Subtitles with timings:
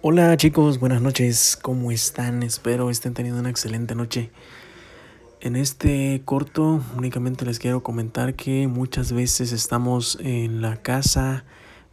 [0.00, 2.44] Hola chicos, buenas noches, ¿cómo están?
[2.44, 4.30] Espero estén teniendo una excelente noche.
[5.40, 11.44] En este corto únicamente les quiero comentar que muchas veces estamos en la casa,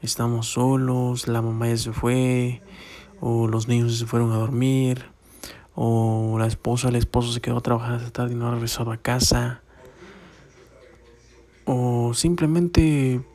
[0.04, 2.62] estamos solos, la mamá ya se fue,
[3.22, 5.06] o los niños se fueron a dormir,
[5.74, 8.92] o la esposa, el esposo se quedó a trabajar hasta tarde y no ha regresado
[8.92, 9.64] a casa,
[11.66, 13.26] o simplemente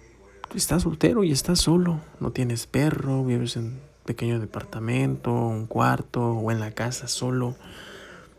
[0.55, 6.51] estás soltero y estás solo, no tienes perro, vives en pequeño departamento, un cuarto o
[6.51, 7.55] en la casa solo.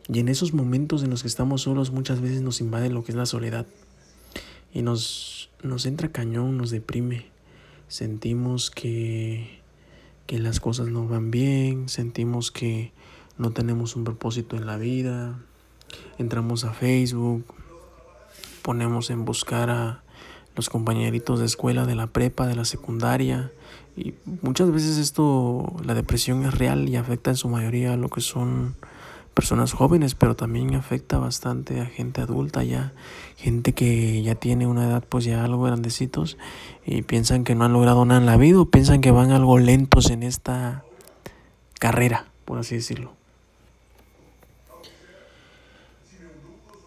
[0.09, 3.13] Y en esos momentos en los que estamos solos muchas veces nos invade lo que
[3.13, 3.65] es la soledad.
[4.73, 7.27] Y nos, nos entra cañón, nos deprime.
[7.87, 9.61] Sentimos que,
[10.27, 12.91] que las cosas no van bien, sentimos que
[13.37, 15.39] no tenemos un propósito en la vida.
[16.17, 17.45] Entramos a Facebook,
[18.61, 20.03] ponemos en buscar a
[20.57, 23.53] los compañeritos de escuela, de la prepa, de la secundaria,
[23.95, 28.09] y muchas veces esto, la depresión es real y afecta en su mayoría a lo
[28.09, 28.75] que son
[29.33, 32.93] personas jóvenes, pero también afecta bastante a gente adulta ya,
[33.37, 36.37] gente que ya tiene una edad pues ya algo grandecitos
[36.85, 39.57] y piensan que no han logrado nada en la vida o piensan que van algo
[39.57, 40.83] lentos en esta
[41.79, 43.13] carrera, por así decirlo.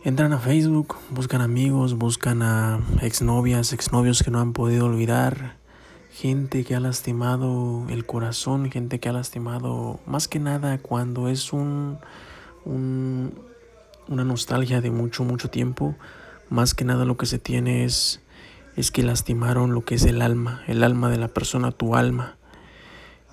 [0.04, 5.56] Entran a Facebook, buscan amigos, buscan a exnovias, exnovios que no han podido olvidar,
[6.14, 11.52] gente que ha lastimado el corazón, gente que ha lastimado más que nada cuando es
[11.52, 11.98] un,
[12.64, 15.96] una nostalgia de mucho, mucho tiempo,
[16.50, 18.20] más que nada lo que se tiene es,
[18.76, 22.36] es que lastimaron lo que es el alma, el alma de la persona, tu alma.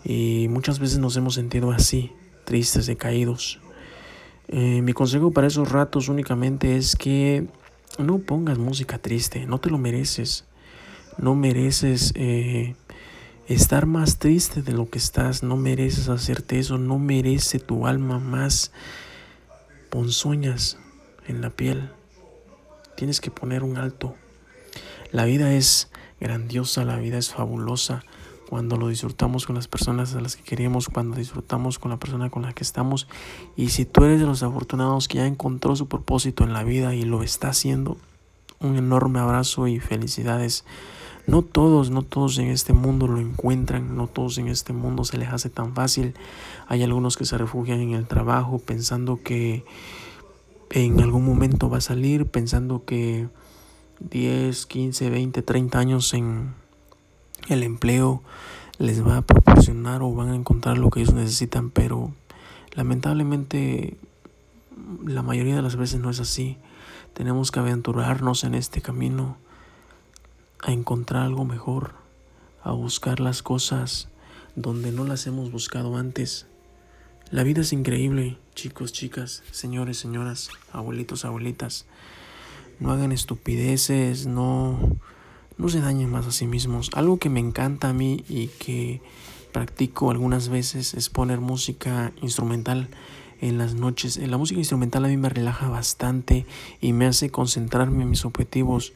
[0.03, 2.11] Y muchas veces nos hemos sentido así,
[2.45, 3.59] tristes, decaídos.
[4.47, 7.45] Eh, mi consejo para esos ratos únicamente es que
[7.99, 10.45] no pongas música triste, no te lo mereces.
[11.17, 12.75] No mereces eh,
[13.47, 18.19] estar más triste de lo que estás, no mereces hacerte eso, no merece tu alma
[18.19, 18.71] más
[19.89, 20.77] ponzoñas
[21.27, 21.91] en la piel.
[22.95, 24.15] Tienes que poner un alto.
[25.11, 28.03] La vida es grandiosa, la vida es fabulosa
[28.51, 32.29] cuando lo disfrutamos con las personas a las que queremos, cuando disfrutamos con la persona
[32.29, 33.07] con la que estamos.
[33.55, 36.93] Y si tú eres de los afortunados que ya encontró su propósito en la vida
[36.93, 37.97] y lo está haciendo,
[38.59, 40.65] un enorme abrazo y felicidades.
[41.27, 45.17] No todos, no todos en este mundo lo encuentran, no todos en este mundo se
[45.17, 46.13] les hace tan fácil.
[46.67, 49.63] Hay algunos que se refugian en el trabajo pensando que
[50.71, 53.27] en algún momento va a salir, pensando que
[53.99, 56.53] 10, 15, 20, 30 años en
[57.49, 58.23] el empleo
[58.77, 62.11] les va a proporcionar o van a encontrar lo que ellos necesitan, pero
[62.73, 63.97] lamentablemente
[65.05, 66.57] la mayoría de las veces no es así.
[67.13, 69.37] Tenemos que aventurarnos en este camino
[70.61, 71.95] a encontrar algo mejor,
[72.63, 74.09] a buscar las cosas
[74.55, 76.47] donde no las hemos buscado antes.
[77.29, 81.85] La vida es increíble, chicos, chicas, señores, señoras, abuelitos, abuelitas.
[82.79, 84.97] No hagan estupideces, no,
[85.57, 86.89] no se dañen más a sí mismos.
[86.93, 89.01] Algo que me encanta a mí y que
[89.53, 92.89] practico algunas veces es poner música instrumental
[93.39, 94.17] en las noches.
[94.17, 96.45] La música instrumental a mí me relaja bastante
[96.79, 98.93] y me hace concentrarme en mis objetivos.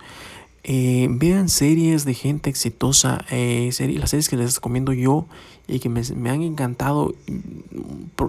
[0.67, 5.27] Eh, vean series de gente exitosa, eh, las series que les recomiendo yo
[5.67, 7.13] y que me, han encantado.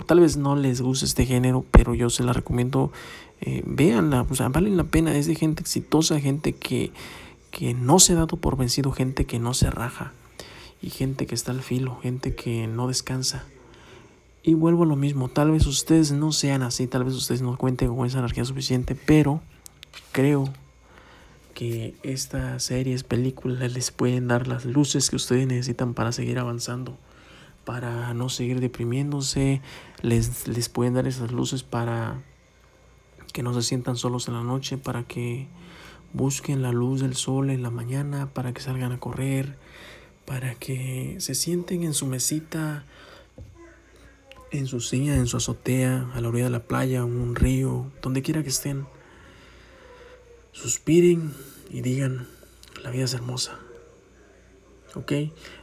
[0.04, 2.92] tal vez no les guste este género, pero yo se las recomiendo.
[3.41, 5.16] Eh, véanla, o sea, valen la pena.
[5.16, 6.92] Es de gente exitosa, gente que,
[7.50, 10.12] que no se ha dado por vencido, gente que no se raja
[10.82, 13.44] y gente que está al filo, gente que no descansa.
[14.42, 17.56] Y vuelvo a lo mismo, tal vez ustedes no sean así, tal vez ustedes no
[17.56, 19.41] cuenten con esa energía suficiente, pero
[20.12, 20.53] creo
[21.56, 26.99] que estas series, películas les pueden dar las luces que ustedes necesitan para seguir avanzando,
[27.65, 29.62] para no seguir deprimiéndose,
[30.03, 32.22] les, les pueden dar esas luces para
[33.33, 35.49] que no se sientan solos en la noche, para que
[36.12, 39.56] busquen la luz del sol en la mañana, para que salgan a correr,
[40.27, 42.84] para que se sienten en su mesita,
[44.51, 48.21] en su silla, en su azotea, a la orilla de la playa, un río, donde
[48.21, 48.86] quiera que estén.
[50.53, 51.34] Suspiren
[51.77, 52.27] y digan,
[52.83, 53.59] la vida es hermosa.
[54.95, 55.13] ¿Ok?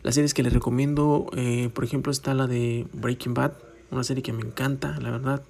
[0.04, 3.54] Las series que les recomiendo, eh, por ejemplo, está la de Breaking Bad,
[3.89, 5.42] una serie que me encanta, la verdad.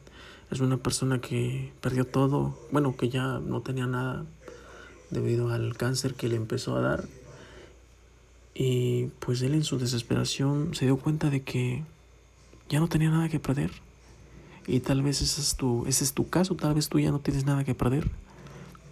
[0.51, 4.24] Es una persona que perdió todo, bueno, que ya no tenía nada
[5.10, 7.04] debido al cáncer que le empezó a dar.
[8.56, 11.83] Y pues él en su desesperación se dio cuenta de que
[12.69, 13.71] ya no tenía nada que perder.
[14.65, 17.19] Y tal vez ese es tu, ese es tu caso, tal vez tú ya no
[17.19, 18.10] tienes nada que perder.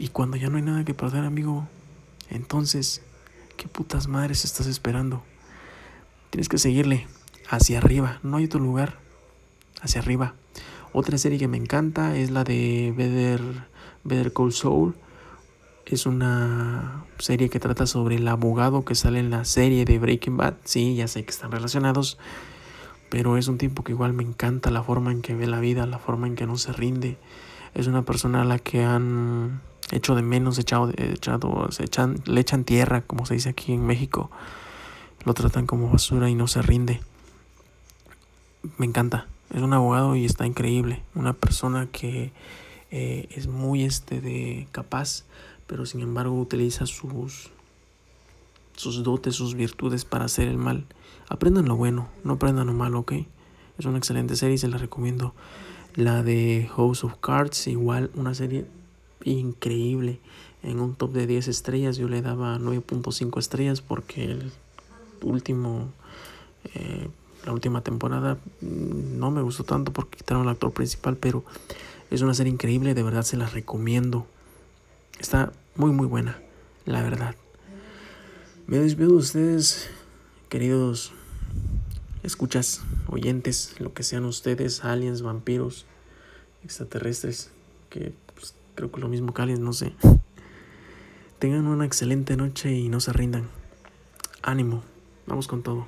[0.01, 1.67] Y cuando ya no hay nada que perder, amigo,
[2.31, 3.03] entonces,
[3.55, 5.21] ¿qué putas madres estás esperando?
[6.31, 7.07] Tienes que seguirle.
[7.47, 8.97] hacia arriba, no hay otro lugar,
[9.79, 10.33] hacia arriba.
[10.91, 13.41] Otra serie que me encanta es la de Better,
[14.03, 14.95] Better Call Saul.
[15.85, 20.35] Es una serie que trata sobre el abogado que sale en la serie de Breaking
[20.35, 20.55] Bad.
[20.63, 22.17] Sí, ya sé que están relacionados,
[23.11, 25.85] pero es un tipo que igual me encanta la forma en que ve la vida,
[25.85, 27.19] la forma en que no se rinde.
[27.75, 29.61] Es una persona a la que han
[29.97, 33.85] hecho de menos, echado, echado se echan, le echan tierra, como se dice aquí en
[33.85, 34.31] México.
[35.25, 37.01] Lo tratan como basura y no se rinde.
[38.77, 41.03] Me encanta es un abogado y está increíble.
[41.13, 42.31] Una persona que
[42.89, 45.25] eh, es muy este de capaz,
[45.67, 47.51] pero sin embargo utiliza sus,
[48.75, 50.85] sus dotes, sus virtudes para hacer el mal.
[51.27, 53.13] Aprendan lo bueno, no aprendan lo malo, ¿ok?
[53.77, 55.33] Es una excelente serie se la recomiendo.
[55.95, 58.65] La de House of Cards, igual una serie
[59.25, 60.19] increíble.
[60.63, 64.51] En un top de 10 estrellas yo le daba 9.5 estrellas porque el
[65.21, 65.89] último
[66.75, 67.09] eh,
[67.45, 71.43] la última temporada mm, no me gustó tanto porque quitaron al actor principal, pero
[72.09, 74.27] es una serie increíble, de verdad se la recomiendo.
[75.19, 76.39] Está muy muy buena,
[76.85, 77.35] la verdad.
[78.67, 79.89] Me despido de ustedes,
[80.49, 81.13] queridos
[82.23, 85.85] escuchas, oyentes, lo que sean ustedes, aliens, vampiros,
[86.63, 87.49] extraterrestres,
[87.89, 88.13] que
[88.75, 89.93] creo que lo mismo aliens, no sé.
[91.39, 93.49] Tengan una excelente noche y no se rindan.
[94.43, 94.83] Ánimo,
[95.25, 95.87] vamos con todo.